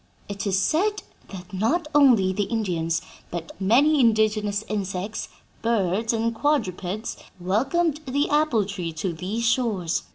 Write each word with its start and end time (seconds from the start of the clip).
It 0.27 0.47
is 0.47 0.59
said 0.59 1.03
that 1.29 1.53
'not 1.53 1.87
only 1.93 2.33
the 2.33 2.45
Indians, 2.45 3.03
but 3.29 3.51
many 3.61 3.99
indigenous 3.99 4.63
insects, 4.67 5.29
birds 5.61 6.11
and 6.11 6.33
quadrupeds, 6.33 7.17
welcomed 7.39 7.99
the 8.07 8.27
apple 8.31 8.65
tree 8.65 8.93
to 8.93 9.13
these 9.13 9.45
shores. 9.47 10.01